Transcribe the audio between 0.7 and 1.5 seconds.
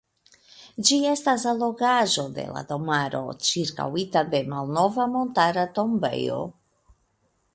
Ĝi estas